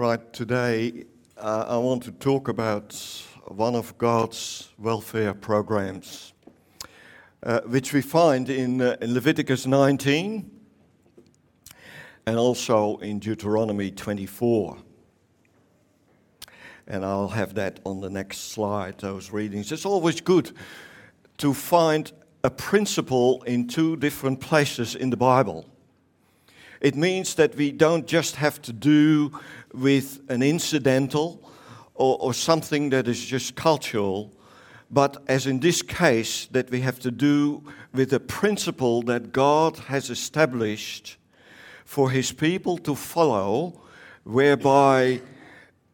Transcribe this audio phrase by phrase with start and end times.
[0.00, 1.04] Right, today
[1.36, 2.94] uh, I want to talk about
[3.48, 6.32] one of God's welfare programs,
[7.42, 10.50] uh, which we find in, uh, in Leviticus 19
[12.24, 14.78] and also in Deuteronomy 24.
[16.86, 19.70] And I'll have that on the next slide, those readings.
[19.70, 20.50] It's always good
[21.36, 22.10] to find
[22.42, 25.69] a principle in two different places in the Bible.
[26.80, 29.38] It means that we don't just have to do
[29.72, 31.50] with an incidental
[31.94, 34.32] or, or something that is just cultural,
[34.90, 39.76] but as in this case, that we have to do with a principle that God
[39.78, 41.18] has established
[41.84, 43.82] for his people to follow,
[44.24, 45.20] whereby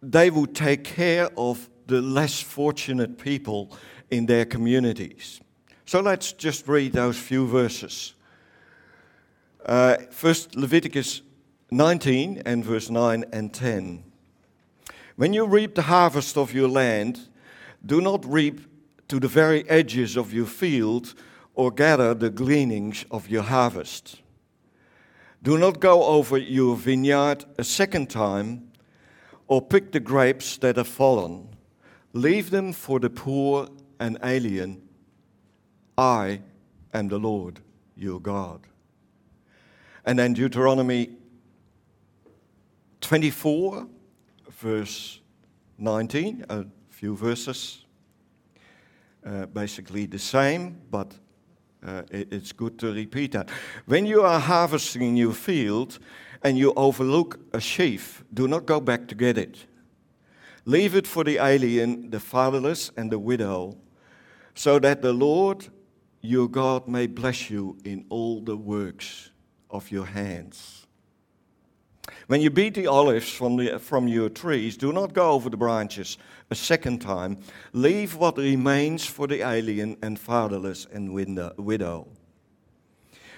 [0.03, 3.77] they would take care of the less fortunate people
[4.11, 5.41] in their communities.
[5.85, 8.15] So let's just read those few verses.
[9.67, 11.23] Uh, first, Leviticus
[11.73, 14.05] 19 and verse 9 and 10.
[15.17, 17.29] When you reap the harvest of your land,
[17.85, 18.61] do not reap
[19.09, 21.15] to the very edges of your field
[21.55, 24.21] or gather the gleanings of your harvest.
[25.43, 28.71] Do not go over your vineyard a second time
[29.49, 31.49] or pick the grapes that have fallen.
[32.13, 33.69] Leave them for the poor
[33.99, 34.81] and alien.
[35.99, 36.43] I
[36.95, 37.61] am the Lord
[37.97, 38.61] your God.
[40.07, 41.11] And then Deuteronomy
[43.01, 43.89] 24,
[44.51, 45.21] verse
[45.79, 47.85] 19, a few verses.
[49.25, 51.13] Uh, basically the same, but
[51.85, 53.51] uh, it, it's good to repeat that.
[53.87, 55.99] When you are harvesting in your field
[56.45, 59.67] and you overlook a sheaf, do not go back to get it.
[60.65, 63.77] Leave it for the alien, the fatherless, and the widow,
[64.55, 65.67] so that the Lord
[66.21, 69.31] your God may bless you in all the works
[69.71, 70.87] of your hands.
[72.29, 75.57] When you beat the olives from, the, from your trees, do not go over the
[75.57, 76.19] branches
[76.51, 77.39] a second time.
[77.73, 82.09] Leave what remains for the alien and fatherless and widow.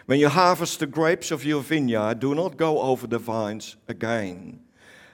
[0.06, 4.60] When you harvest the grapes of your vineyard, do not go over the vines again.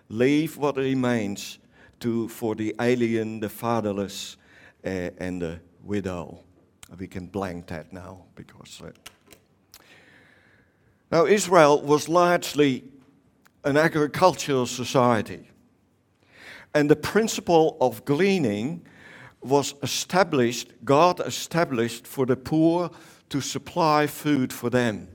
[0.08, 1.58] Leave what remains
[2.00, 4.36] to, for the alien, the fatherless,
[4.84, 6.38] uh, and the widow.
[6.96, 8.80] We can blank that now because.
[8.84, 8.90] Uh,
[11.14, 12.82] now, Israel was largely
[13.62, 15.48] an agricultural society,
[16.74, 18.84] and the principle of gleaning
[19.40, 22.90] was established, God established for the poor
[23.28, 25.06] to supply food for them.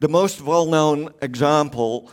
[0.00, 2.10] The most well known example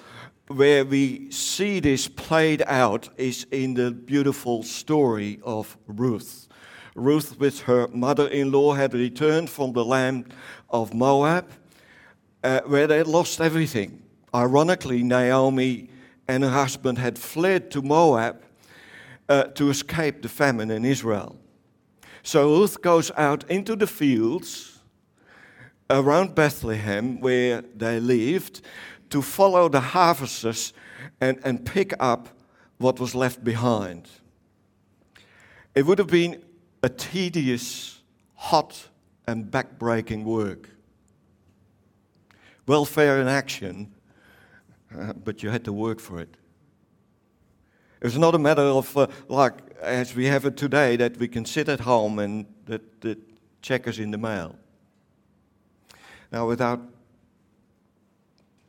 [0.48, 6.50] where we see this played out is in the beautiful story of Ruth.
[6.96, 10.34] Ruth, with her mother in law, had returned from the land
[10.70, 11.50] of Moab
[12.44, 14.02] uh, where they had lost everything.
[14.34, 15.90] Ironically, Naomi
[16.28, 18.42] and her husband had fled to Moab
[19.28, 21.38] uh, to escape the famine in Israel.
[22.24, 24.80] So Ruth goes out into the fields
[25.90, 28.62] around Bethlehem, where they lived,
[29.10, 30.74] to follow the harvesters
[31.20, 32.30] and, and pick up
[32.78, 34.08] what was left behind.
[35.76, 36.44] It would have been
[36.84, 38.02] a tedious,
[38.36, 38.88] hot,
[39.28, 40.70] and backbreaking work
[42.68, 43.92] welfare in action,
[44.98, 46.36] uh, but you had to work for it.
[48.02, 51.28] It was not a matter of, uh, like, as we have it today, that we
[51.28, 53.18] can sit at home and that the
[53.62, 54.56] check is in the mail.
[56.32, 56.82] Now, without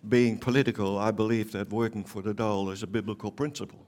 [0.08, 3.86] being political, I believe that working for the dole is a biblical principle.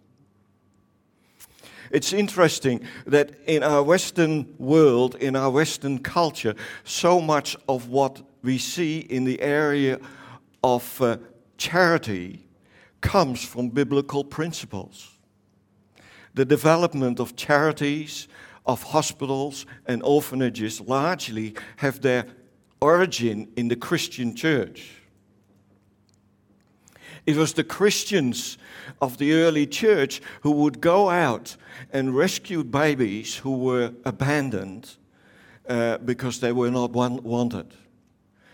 [1.95, 8.21] It's interesting that in our Western world, in our Western culture, so much of what
[8.43, 10.01] we see in the area
[10.65, 11.19] of uh,
[11.57, 12.49] charity
[13.01, 15.09] comes from biblical principles.
[16.35, 18.27] The development of charities,
[18.67, 22.27] of hospitals, and orphanages largely have their
[22.81, 25.04] origin in the Christian church.
[27.27, 28.59] It was the Christians
[29.01, 31.57] of the early church who would go out
[31.93, 34.97] and rescue babies who were abandoned
[35.69, 37.73] uh, because they were not wanted.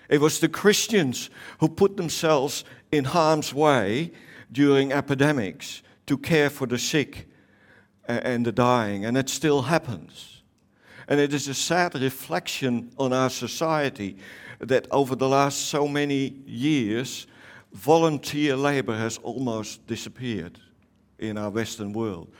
[0.09, 4.13] It was the Christians who put themselves in harm's way
[4.53, 7.29] during epidemics to care for the sick
[8.07, 10.43] and the dying, and it still happens.
[11.07, 14.17] And it is a sad reflection on our society
[14.59, 17.27] that over the last so many years,
[17.73, 20.59] volunteer labor has almost disappeared
[21.19, 22.33] in our Western world.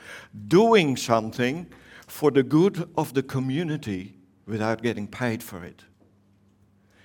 [0.47, 1.67] Doing something
[2.07, 5.83] for the good of the community without getting paid for it.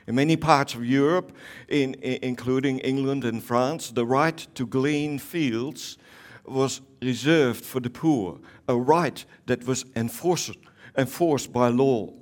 [0.07, 1.33] In many parts of Europe,
[1.69, 5.99] in, in, including England and France, the right to glean fields
[6.45, 8.39] was reserved for the poor,
[8.69, 10.59] a right that was enforced,
[10.97, 12.13] enforced by law.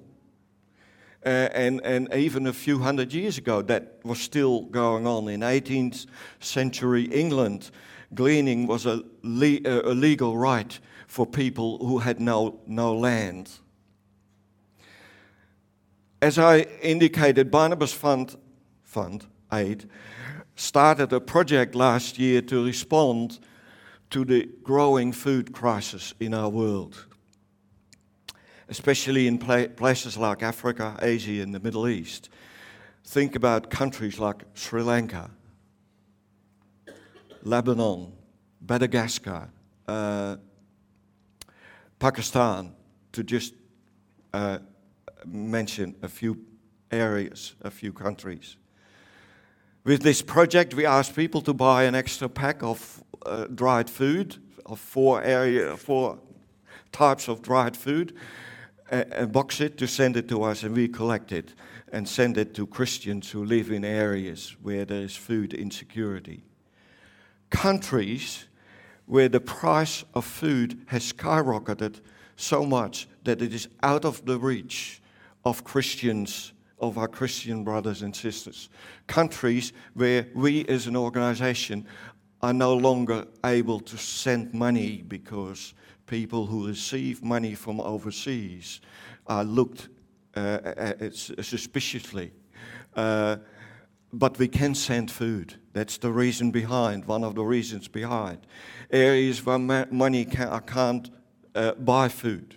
[1.25, 5.29] Uh, and, and even a few hundred years ago, that was still going on.
[5.29, 6.06] In 18th
[6.41, 7.71] century England,
[8.15, 13.50] gleaning was a, le- a legal right for people who had no, no land.
[16.21, 18.37] As I indicated, Barnabas Fund,
[18.82, 19.88] Fund Aid
[20.56, 23.38] started a project last year to respond
[24.11, 27.06] to the growing food crisis in our world,
[28.69, 32.28] especially in places like Africa, Asia, and the Middle East.
[33.05, 35.31] Think about countries like Sri Lanka,
[37.43, 38.12] Lebanon,
[38.66, 39.50] Madagascar,
[39.87, 40.37] uh,
[41.99, 42.75] Pakistan,
[43.12, 43.55] to just
[44.32, 44.58] uh,
[45.26, 46.38] mention a few
[46.90, 48.56] areas, a few countries.
[49.84, 54.37] With this project, we asked people to buy an extra pack of uh, dried food,
[54.64, 56.19] of four area, four
[56.90, 58.14] types of dried food,
[58.90, 61.54] and box it to send it to us, and we collect it
[61.92, 66.44] and send it to Christians who live in areas where there is food insecurity.
[67.50, 68.46] Countries
[69.06, 72.00] where the price of food has skyrocketed
[72.36, 75.00] so much that it is out of the reach
[75.44, 78.69] of Christians of our Christian brothers and sisters.
[79.06, 81.87] Countries where we as an organization
[82.42, 85.75] are no longer able to send money because
[86.06, 88.80] people who receive money from overseas
[89.26, 89.88] are looked
[90.36, 92.32] uh, at suspiciously.
[92.94, 93.36] Uh,
[94.12, 95.54] but we can send food.
[95.72, 98.38] That's the reason behind, one of the reasons behind.
[98.90, 101.10] Areas where ma- money can, I can't
[101.54, 102.56] uh, buy food.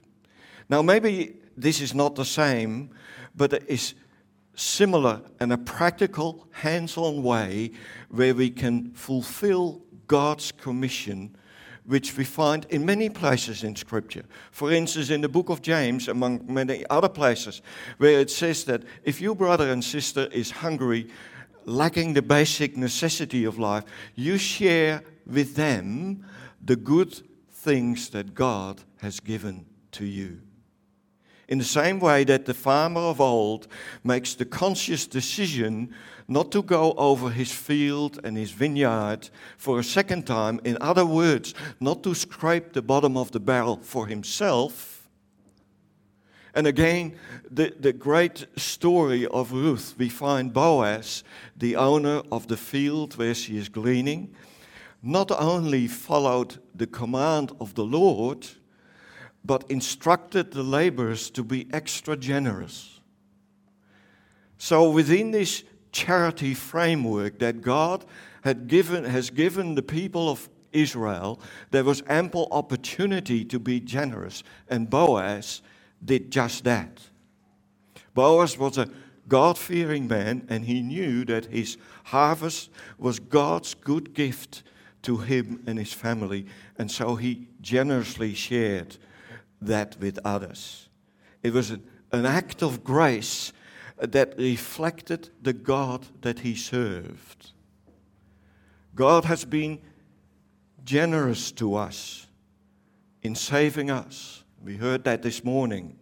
[0.70, 2.92] Now, maybe this is not the same,
[3.36, 3.96] but it is
[4.56, 7.72] similar in a practical, hands on way
[8.10, 11.36] where we can fulfill God's commission,
[11.88, 14.24] which we find in many places in Scripture.
[14.52, 17.62] For instance, in the book of James, among many other places,
[17.98, 21.10] where it says that if your brother and sister is hungry,
[21.66, 23.86] lacking the basic necessity of life,
[24.16, 26.26] you share with them
[26.64, 30.42] the good things that God has given to you.
[31.48, 33.68] In the same way that the farmer of old
[34.04, 35.94] makes the conscious decision
[36.28, 41.06] not to go over his field and his vineyard for a second time, in other
[41.06, 45.08] words, not to scrape the bottom of the barrel for himself.
[46.54, 47.16] And again,
[47.50, 51.24] the, the great story of Ruth, we find Boaz,
[51.56, 54.34] the owner of the field where she is gleaning,
[55.02, 58.48] not only followed the command of the Lord,
[59.48, 63.00] but instructed the laborers to be extra generous.
[64.58, 65.64] So, within this
[65.94, 68.04] charity framework that God
[68.42, 71.40] had given, has given the people of Israel,
[71.72, 75.62] there was ample opportunity to be generous, and Boaz
[76.04, 77.00] did just that.
[78.14, 78.90] Boaz was a
[79.30, 84.64] God fearing man, and he knew that his harvest was God's good gift
[85.04, 86.48] to him and his family,
[86.78, 88.98] and so he generously shared
[89.62, 90.90] that with others.
[91.44, 93.54] It was an, act of grace
[93.98, 97.52] that reflected the God that he served.
[98.96, 99.80] God has been
[100.84, 102.28] generous to us
[103.22, 104.44] in saving us.
[104.64, 105.98] We heard that this morning.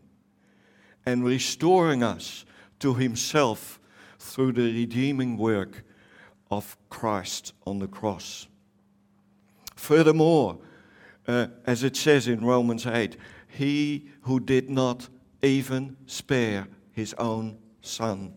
[1.06, 2.46] And restoring us
[2.80, 3.80] to himself
[4.20, 5.84] through the redeeming work
[6.50, 8.48] of Christ on the cross.
[9.76, 10.60] Furthermore,
[11.28, 13.18] uh, as it says in Romans 8,
[13.56, 15.10] he who did not
[15.42, 18.34] even spare his own son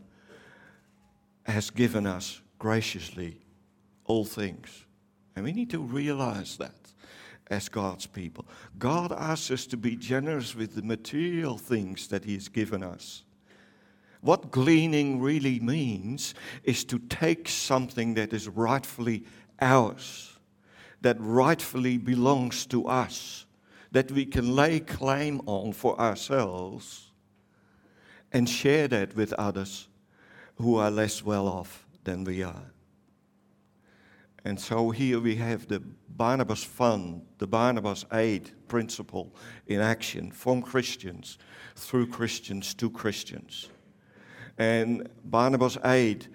[1.46, 3.40] has given us graciously
[4.04, 4.84] all things.
[5.36, 6.74] And we need to realize that
[7.50, 8.46] as God's people.
[8.78, 13.22] God asks us to be generous with the material things that He has given us.
[14.20, 16.34] What gleaning really means
[16.64, 19.24] is to take something that is rightfully
[19.60, 20.38] ours,
[21.00, 23.46] that rightfully belongs to us,
[23.92, 27.10] that we can lay claim on for ourselves
[28.32, 29.88] and share that with others
[30.56, 32.72] who are less well off than we are.
[34.44, 39.34] And so here we have the Barnabas Fund, the Barnabas Aid principle
[39.66, 41.38] in action from Christians,
[41.76, 43.68] through Christians to Christians.
[44.58, 46.28] And Barnabas Aid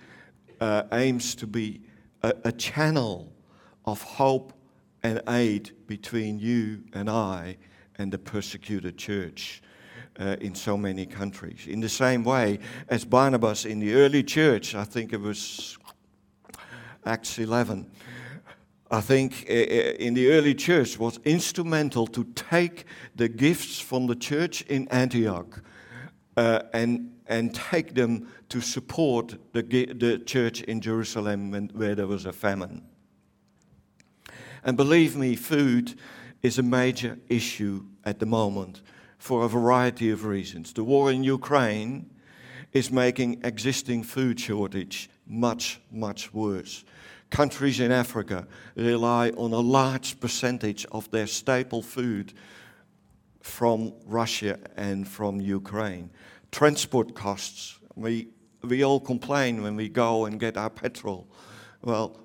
[0.59, 1.81] uh, aims to be
[2.21, 3.33] a, a channel
[3.85, 4.53] of hope
[5.03, 7.57] and aid between you and I
[7.97, 9.61] and the persecuted church.
[10.19, 11.65] Uh, in so many countries.
[11.65, 15.75] In the same way as Barnabas in the early church, I think it was
[17.03, 17.89] Acts 11,
[18.93, 24.61] I think in the early church was instrumental to take the gifts from the church
[24.63, 25.63] in Antioch
[26.37, 32.05] uh, and, and take them to support the, the church in Jerusalem when, where there
[32.05, 32.83] was a famine.
[34.63, 35.95] And believe me, food
[36.41, 38.81] is a major issue at the moment
[39.17, 40.73] for a variety of reasons.
[40.73, 42.09] The war in Ukraine
[42.73, 46.83] is making existing food shortage much, much worse.
[47.29, 52.33] Countries in Africa rely on a large percentage of their staple food
[53.41, 56.09] from Russia and from Ukraine.
[56.51, 58.27] Transport costs, we,
[58.61, 61.27] we all complain when we go and get our petrol.
[61.81, 62.19] Well,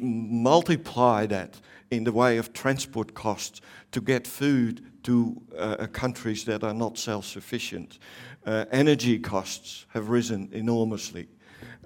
[0.00, 1.60] multiply that
[1.90, 3.60] in the way of transport costs
[3.92, 7.98] to get food to uh, countries that are not self sufficient.
[8.44, 11.28] Uh, energy costs have risen enormously.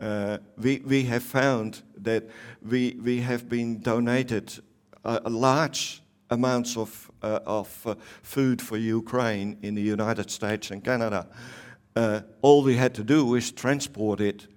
[0.00, 2.24] Uh, we, we have found that
[2.62, 4.52] we, we have been donated
[5.24, 11.26] large amounts of, uh, of uh, food for Ukraine in the United States and Canada.
[11.94, 14.48] Uh, all we had to do is transport it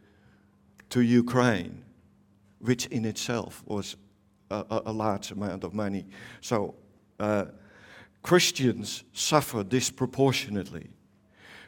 [0.90, 1.84] to Ukraine,
[2.60, 3.96] which in itself was
[4.50, 6.06] a, a large amount of money.
[6.42, 6.76] So
[7.20, 7.46] uh,
[8.22, 10.90] Christians suffer disproportionately.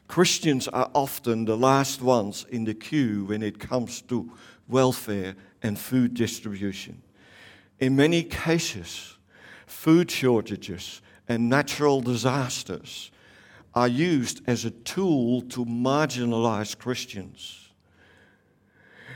[0.08, 4.32] Christians are often the last ones in the queue when it comes to
[4.68, 7.02] welfare and food distribution.
[7.80, 9.18] In many cases,
[9.66, 13.12] food shortages and natural disasters
[13.74, 17.70] are used as a tool to marginalize Christians.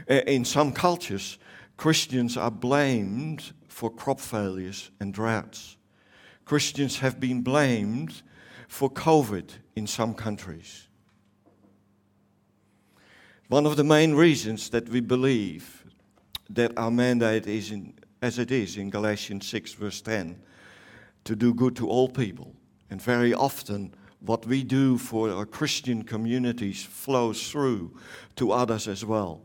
[0.07, 1.37] In some cultures,
[1.77, 5.77] Christians are blamed for crop failures and droughts.
[6.45, 8.21] Christians have been blamed
[8.67, 10.87] for COVID in some countries.
[13.47, 15.85] One of the main reasons that we believe
[16.49, 20.39] that our mandate is in, as it is in Galatians 6, verse 10,
[21.25, 22.55] to do good to all people.
[22.89, 27.95] And very often, what we do for our Christian communities flows through
[28.35, 29.41] to others as well.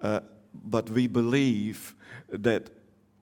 [0.00, 0.20] Uh,
[0.54, 1.94] but we believe
[2.28, 2.70] that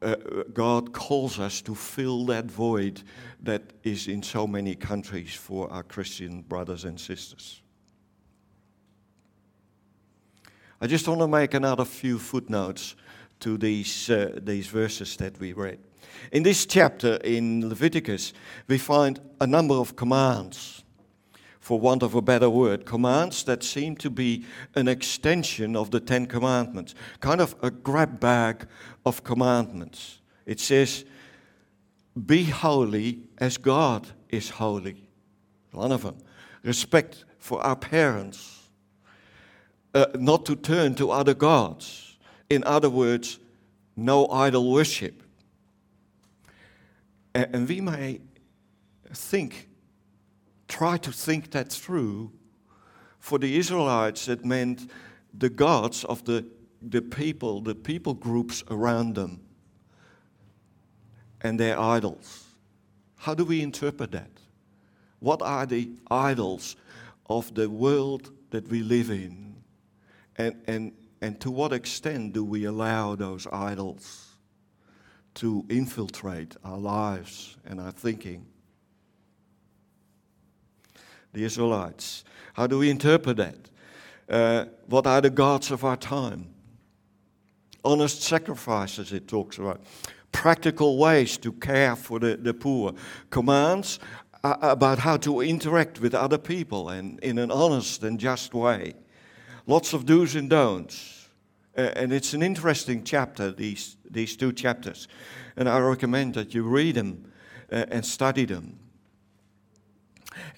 [0.03, 0.17] uh,
[0.53, 3.03] God calls us to fill that void
[3.43, 7.63] that is in so many countries for our Christian brothers and sisters.
[10.81, 12.97] I just want to make another few footnotes
[13.41, 15.79] to these, uh, these verses that we read.
[16.33, 18.33] In this chapter in Leviticus,
[18.67, 20.82] we find a number of commands,
[21.63, 26.01] for want of a better word, commands that seem to be an extension of the
[26.01, 28.67] Ten Commandments, kind of a grab bag
[29.07, 30.19] of commandments.
[30.45, 31.05] It says,
[32.27, 35.09] Be holy as God is holy.
[35.71, 36.19] One of them.
[36.65, 38.69] Respect for our parents.
[39.95, 42.17] Uh, not to turn to other gods.
[42.51, 43.39] In other words,
[43.95, 45.23] no idol worship.
[47.37, 48.21] And, and we may
[49.13, 49.69] think,
[50.73, 52.33] try to think that through.
[53.19, 54.91] For the Israelites, it meant
[55.39, 56.45] the gods of the
[56.83, 59.41] the people, the people groups around them,
[61.41, 62.45] and their idols.
[63.17, 64.31] How do we interpret that?
[65.21, 66.77] What are the idols
[67.31, 69.63] of the world that we live in?
[70.37, 74.37] And, and, and to what extent do we allow those idols
[75.35, 78.47] to infiltrate our lives and our thinking?
[81.33, 82.25] The Israelites.
[82.55, 83.71] How do we interpret that?
[84.29, 86.53] Uh, what are the gods of our time?
[87.85, 89.83] honest sacrifices, it talks about,
[90.31, 92.95] practical ways to care for the, the poor,
[93.31, 93.99] commands
[94.45, 98.95] about how to interact with other people and in an honest and just way.
[99.67, 101.29] Lots of do's and don'ts.
[101.77, 105.09] Uh, and it's an interesting chapter, these, these two chapters.
[105.57, 107.33] And I recommend that you read them
[107.71, 108.79] uh, and study them.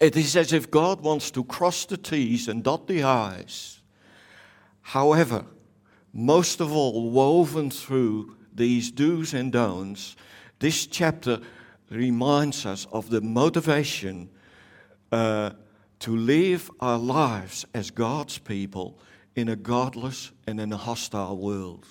[0.01, 3.81] It is as if God wants to cross the T's and dot the I's.
[4.83, 5.47] However,
[6.13, 10.17] most of all, woven through these do's and don'ts,
[10.59, 11.41] this chapter
[11.91, 14.31] reminds us of the motivation
[15.11, 15.51] uh,
[16.01, 18.99] to live our lives as God's people
[19.35, 21.87] in a godless and in a hostile world.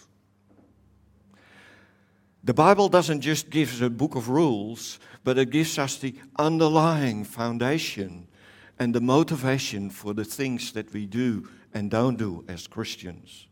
[2.45, 6.15] The Bible doesn't just give us a book of rules, but it gives us the
[6.37, 8.27] underlying foundation
[8.77, 13.47] and the motivation for the things that we do and don't do as Christians.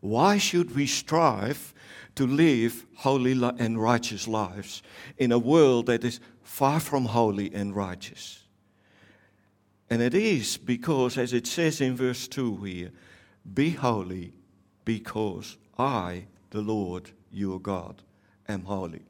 [0.00, 1.74] Why should we strive
[2.14, 4.82] to live holy and righteous lives
[5.18, 8.44] in a world that is far from holy and righteous?
[9.90, 12.92] And it is because, as it says in verse 2 here,
[13.52, 14.32] be holy
[14.86, 18.02] because I, the Lord, your God,
[18.48, 19.02] am holy.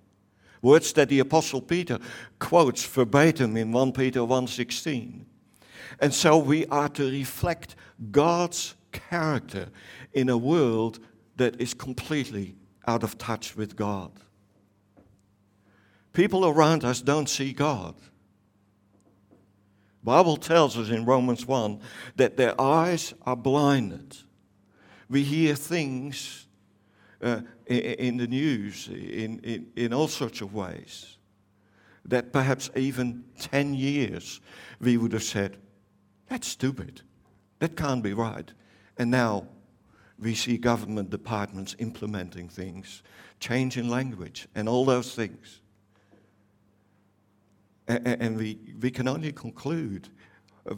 [0.63, 1.99] Words that the apostle Peter
[2.39, 5.25] quotes verbatim in 1 Peter 1:16.
[5.99, 7.75] And so we are to reflect
[8.11, 9.69] God's character
[10.13, 10.99] in a world
[11.37, 14.13] that is completely out of touch with God.
[16.13, 17.95] People around us don't see God.
[20.03, 21.81] Bible tells us in Romans 1
[22.17, 24.17] that their eyes are blinded.
[25.09, 26.47] We hear things
[27.23, 31.19] uh, in, the news in, in, in all sorts of ways
[32.05, 34.41] that perhaps even 10 years
[34.81, 35.57] we would have said,
[36.29, 37.03] that's stupid.
[37.59, 38.51] That can't be right.
[38.99, 39.47] And now
[40.19, 43.03] we see government departments implementing things,
[43.39, 45.61] changing language, and all those things.
[47.87, 50.09] And we, we can only conclude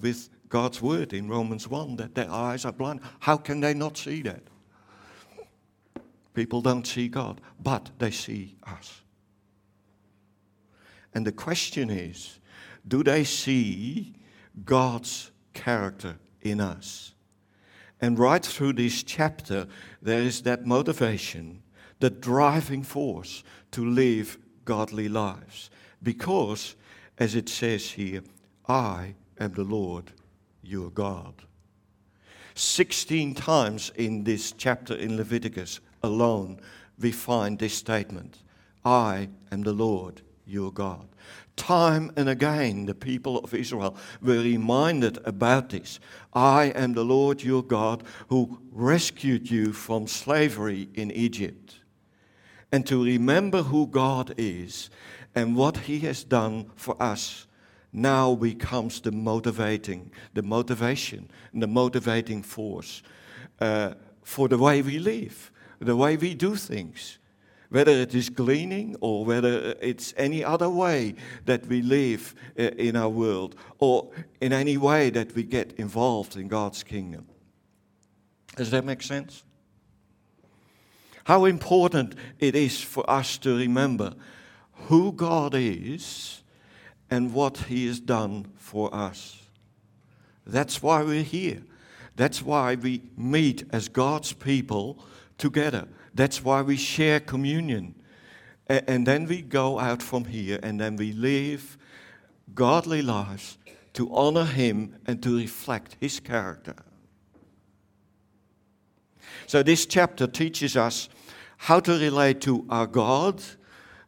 [0.01, 3.01] with God's word in Romans 1 that their eyes are blind.
[3.21, 4.43] How can they not see that?
[6.35, 9.03] People don't see God, but they see us.
[11.15, 12.39] And the question is
[12.87, 14.15] do they see
[14.65, 17.15] God's character in us?
[18.01, 19.69] And right through this chapter,
[20.01, 21.63] there is that motivation,
[22.01, 25.71] the driving force to live godly lives.
[26.03, 26.75] Because,
[27.19, 28.23] as it says here,
[28.67, 30.11] I am the Lord
[30.63, 31.35] your God.
[32.55, 36.61] 16 times in this chapter in Leviticus alone,
[36.99, 38.39] we find this statement
[38.85, 41.07] I am the Lord your God.
[41.57, 46.01] Time and again, the people of Israel were reminded about this.
[46.33, 51.77] I am the Lord your God who rescued you from slavery in Egypt.
[52.73, 54.89] And to remember who God is
[55.35, 57.47] and what he has done for us
[57.93, 63.03] now becomes the motivating, the motivation, and the motivating force
[63.61, 63.93] uh,
[64.23, 65.52] for the way we live,
[65.85, 67.19] the way we do things
[67.73, 71.15] whether it is gleaning or whether it's any other way
[71.47, 74.11] that we live uh, in our world or
[74.43, 77.25] in any way that we get involved in God's kingdom.
[78.57, 79.43] Does that make sense?
[81.25, 84.13] How important it is for us to remember
[84.89, 86.43] who God is
[87.11, 89.39] and what He has done for us.
[90.47, 91.63] That's why we're here.
[92.17, 95.03] That's why we meet as God's people
[95.43, 95.89] together.
[96.15, 97.97] That's why we share communion.
[98.69, 101.77] And then we go out from here and then we live
[102.55, 103.59] godly lives
[103.95, 106.77] to honor Him and to reflect His character.
[109.47, 111.09] So, this chapter teaches us
[111.57, 113.43] how to relate to our God,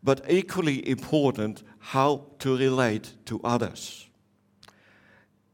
[0.02, 4.08] but equally important, how to relate to others.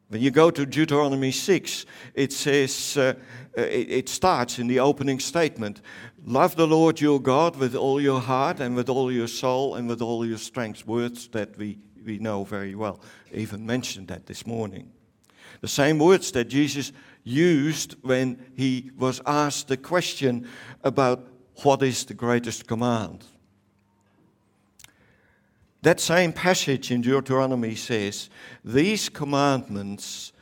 [0.08, 3.14] When you go to Deuteronomy 6, it says, uh,
[3.56, 5.80] Uh, it, it starts in the opening statement
[6.24, 9.88] Love the Lord your God with all your heart and with all your soul and
[9.88, 10.86] with all your strength.
[10.86, 13.00] Words that we, we know very well.
[13.32, 14.92] I even mentioned that this morning.
[15.62, 16.92] The same words that Jesus
[17.24, 20.46] used when he was asked the question
[20.84, 21.26] about
[21.62, 23.24] what is the greatest command.
[25.82, 28.28] That same passage in Deuteronomy says,
[28.64, 30.32] These commandments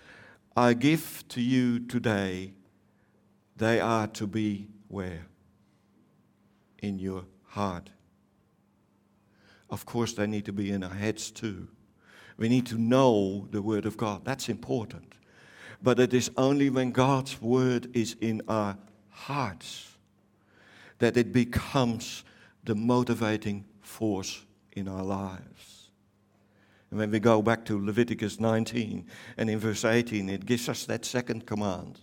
[0.57, 2.55] I give to you today,
[3.59, 5.27] they are to be where?
[6.83, 7.91] in your heart.
[9.71, 11.69] Of course, they need to be in our heads too.
[12.37, 14.25] We need to know the Word of God.
[14.25, 15.15] That's important.
[15.83, 18.77] But it is only when God's Word is in our
[19.11, 19.97] hearts
[20.99, 22.25] that it becomes
[22.65, 25.91] the motivating force in our lives.
[26.91, 30.87] And when we go back to Leviticus 19 and in verse 18, it gives us
[30.87, 32.01] that second command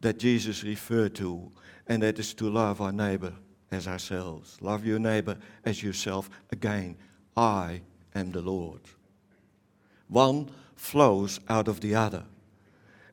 [0.00, 1.50] that Jesus referred to,
[1.86, 3.32] and that is to love our neighbor
[3.70, 4.58] as ourselves.
[4.60, 6.30] Love your neighbor as yourself.
[6.50, 6.96] Again,
[7.36, 7.82] I
[8.14, 8.80] am the Lord.
[10.08, 12.24] One flows out of the other.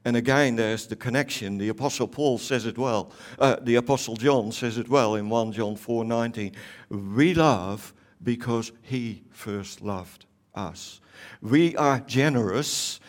[0.05, 1.57] And again, there's the connection.
[1.57, 3.11] The Apostle Paul says it well.
[3.39, 6.53] Uh, the Apostle John says it well in 1 John 4:19.
[6.89, 10.99] We love because he first loved us.
[11.41, 12.99] We are generous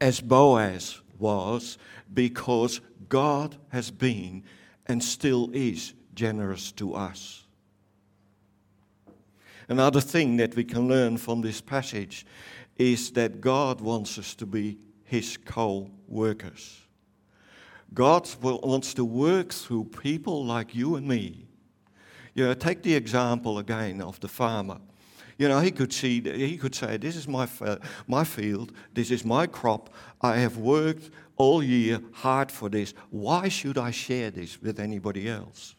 [0.00, 1.78] as Boaz was
[2.12, 4.42] because God has been
[4.86, 7.44] and still is generous to us.
[9.68, 12.26] Another thing that we can learn from this passage
[12.76, 16.80] is that God wants us to be His co workers.
[17.94, 21.46] God wants to work through people like you and me.
[22.34, 24.78] You know, take the example again of the farmer.
[25.40, 27.48] You know, he could see, he could say, "This is my
[28.06, 28.72] my field.
[28.92, 29.88] This is my crop.
[30.20, 32.92] I have worked all year hard for this.
[33.08, 35.76] Why should I share this with anybody else?"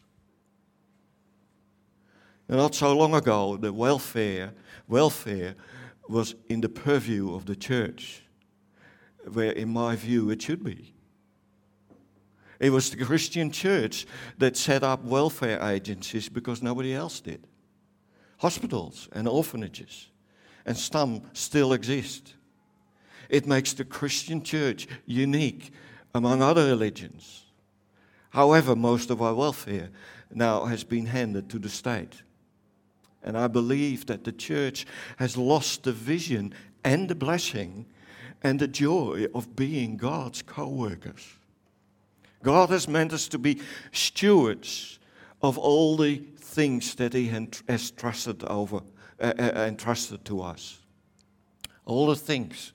[2.48, 4.52] Not so long ago, the welfare,
[4.88, 5.54] welfare
[6.08, 8.24] was in the purview of the church,
[9.32, 10.92] where, in my view, it should be.
[12.58, 14.06] It was the Christian church
[14.38, 17.46] that set up welfare agencies because nobody else did.
[18.42, 20.08] Hospitals and orphanages,
[20.66, 22.34] and some still exist.
[23.28, 25.70] It makes the Christian church unique
[26.12, 27.44] among other religions.
[28.30, 29.90] However, most of our welfare
[30.34, 32.24] now has been handed to the state.
[33.22, 34.86] And I believe that the church
[35.18, 36.52] has lost the vision
[36.82, 37.86] and the blessing
[38.42, 41.36] and the joy of being God's co workers.
[42.42, 43.60] God has meant us to be
[43.92, 44.98] stewards
[45.42, 47.28] of all the things that He
[47.68, 48.80] has trusted over,
[49.20, 50.78] uh, entrusted to us.
[51.84, 52.72] All the things,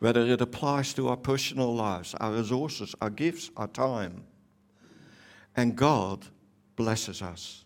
[0.00, 4.24] whether it applies to our personal lives, our resources, our gifts, our time.
[5.56, 6.26] And God
[6.76, 7.64] blesses us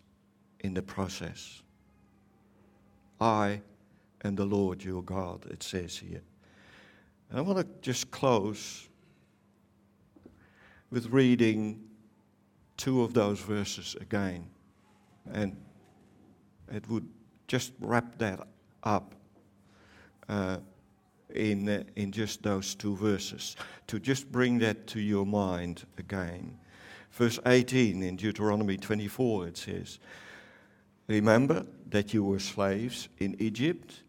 [0.61, 1.61] in the process.
[3.19, 3.61] I
[4.23, 6.21] am the Lord your God, it says here.
[7.29, 8.87] And I want to just close
[10.89, 11.81] with reading
[12.77, 14.47] two of those verses again.
[15.31, 15.55] And
[16.71, 17.07] it would
[17.47, 18.47] just wrap that
[18.83, 19.13] up
[20.27, 20.57] uh,
[21.33, 23.55] in, uh, in just those two verses,
[23.87, 26.57] to just bring that to your mind again.
[27.11, 29.99] Verse 18 in Deuteronomy 24, it says,
[31.07, 34.01] Remember that you were slaves in Egypt,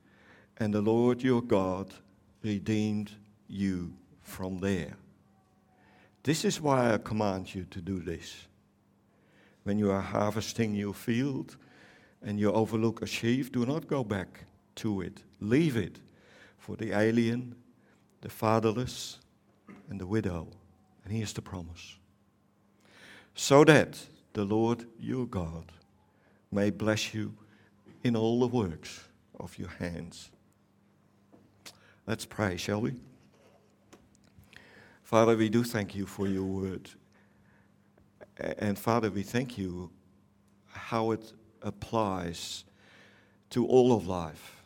[0.58, 1.92] and the Lord your God
[2.42, 3.12] redeemed
[3.48, 4.96] you from there.
[6.22, 8.48] This is why I command you to do this.
[9.66, 11.56] When you are harvesting your field
[12.22, 14.44] and you overlook a sheaf, do not go back
[14.76, 15.24] to it.
[15.40, 15.98] Leave it
[16.56, 17.56] for the alien,
[18.20, 19.18] the fatherless,
[19.90, 20.46] and the widow.
[21.02, 21.96] And here's the promise
[23.34, 23.98] so that
[24.34, 25.72] the Lord your God
[26.52, 27.34] may bless you
[28.04, 29.00] in all the works
[29.40, 30.30] of your hands.
[32.06, 32.92] Let's pray, shall we?
[35.02, 36.88] Father, we do thank you for your word.
[38.38, 39.90] And Father, we thank you
[40.68, 42.64] how it applies
[43.50, 44.56] to all of life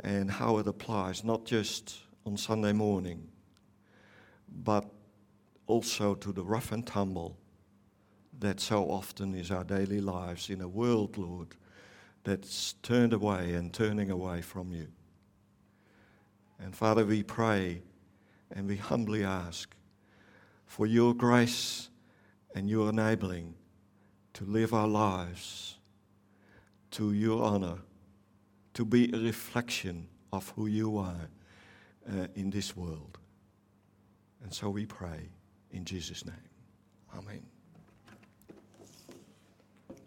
[0.00, 3.28] and how it applies not just on Sunday morning,
[4.62, 4.84] but
[5.66, 7.36] also to the rough and tumble
[8.38, 11.56] that so often is our daily lives in a world, Lord,
[12.24, 14.88] that's turned away and turning away from you.
[16.58, 17.82] And Father, we pray
[18.50, 19.74] and we humbly ask
[20.70, 21.88] for your grace
[22.54, 23.52] and your enabling
[24.32, 25.78] to live our lives
[26.92, 27.78] to your honor,
[28.74, 31.28] to be a reflection of who you are
[32.08, 33.18] uh, in this world.
[34.44, 35.30] And so we pray
[35.72, 36.36] in Jesus' name.
[37.16, 37.49] Amen.